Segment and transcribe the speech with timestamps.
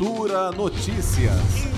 [0.00, 1.36] Cultura Notícias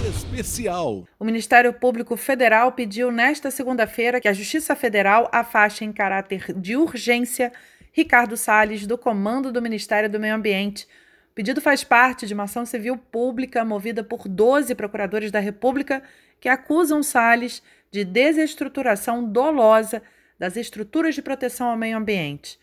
[0.08, 1.08] Especial.
[1.18, 6.76] O Ministério Público Federal pediu nesta segunda-feira que a Justiça Federal afaste em caráter de
[6.76, 7.52] urgência
[7.90, 10.84] Ricardo Salles do comando do Ministério do Meio Ambiente.
[11.32, 16.00] O pedido faz parte de uma ação civil pública movida por 12 procuradores da República
[16.38, 17.60] que acusam Salles
[17.90, 20.00] de desestruturação dolosa
[20.38, 22.56] das estruturas de proteção ao meio ambiente.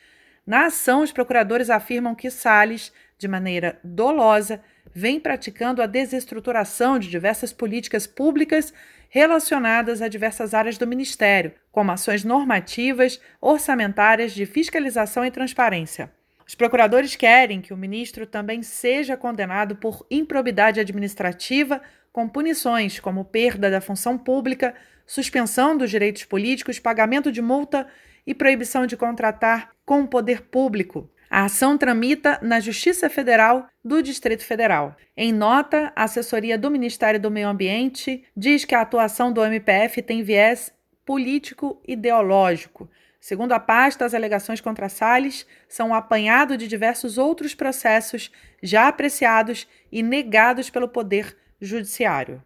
[0.47, 4.61] Na ação, os procuradores afirmam que Salles, de maneira dolosa,
[4.93, 8.73] vem praticando a desestruturação de diversas políticas públicas
[9.09, 16.11] relacionadas a diversas áreas do Ministério, como ações normativas, orçamentárias, de fiscalização e transparência.
[16.47, 21.81] Os procuradores querem que o ministro também seja condenado por improbidade administrativa,
[22.11, 24.73] com punições como perda da função pública,
[25.05, 27.87] suspensão dos direitos políticos, pagamento de multa
[28.25, 31.09] e proibição de contratar com o poder público.
[31.29, 34.95] A ação tramita na Justiça Federal do Distrito Federal.
[35.15, 40.01] Em nota, a assessoria do Ministério do Meio Ambiente diz que a atuação do MPF
[40.01, 40.73] tem viés
[41.05, 42.89] político-ideológico.
[43.19, 48.31] Segundo a pasta, as alegações contra Salles são um apanhado de diversos outros processos
[48.63, 52.41] já apreciados e negados pelo Poder Judiciário.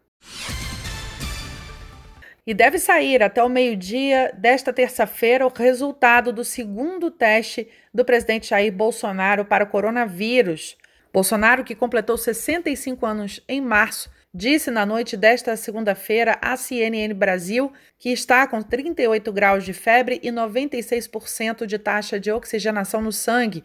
[2.45, 8.49] E deve sair até o meio-dia desta terça-feira o resultado do segundo teste do presidente
[8.49, 10.77] Jair Bolsonaro para o coronavírus.
[11.13, 17.71] Bolsonaro, que completou 65 anos em março, disse na noite desta segunda-feira à CNN Brasil
[17.97, 23.63] que está com 38 graus de febre e 96% de taxa de oxigenação no sangue.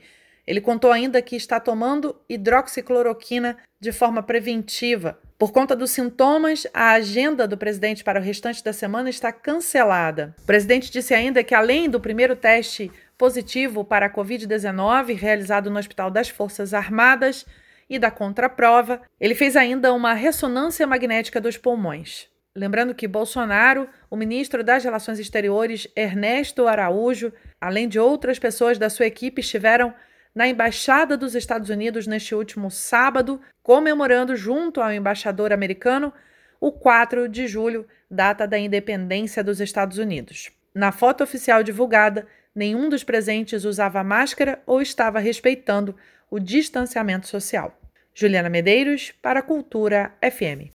[0.49, 5.19] Ele contou ainda que está tomando hidroxicloroquina de forma preventiva.
[5.39, 10.35] Por conta dos sintomas, a agenda do presidente para o restante da semana está cancelada.
[10.43, 15.79] O presidente disse ainda que, além do primeiro teste positivo para a Covid-19 realizado no
[15.79, 17.45] Hospital das Forças Armadas
[17.87, 22.27] e da contraprova, ele fez ainda uma ressonância magnética dos pulmões.
[22.57, 28.89] Lembrando que Bolsonaro, o ministro das Relações Exteriores, Ernesto Araújo, além de outras pessoas da
[28.89, 29.92] sua equipe, estiveram
[30.34, 36.12] na Embaixada dos Estados Unidos neste último sábado, comemorando junto ao embaixador americano
[36.61, 40.50] o 4 de julho, data da independência dos Estados Unidos.
[40.74, 45.94] Na foto oficial divulgada, nenhum dos presentes usava máscara ou estava respeitando
[46.30, 47.78] o distanciamento social.
[48.14, 50.70] Juliana Medeiros, para Cultura FM.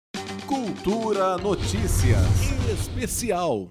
[0.46, 3.68] Cultura Notícias Especial.